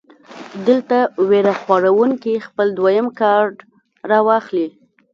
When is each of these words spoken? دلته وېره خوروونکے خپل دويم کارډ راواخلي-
دلته 0.67 0.97
وېره 1.29 1.53
خوروونکے 1.61 2.33
خپل 2.47 2.67
دويم 2.77 3.07
کارډ 3.19 3.53
راواخلي- 4.09 4.67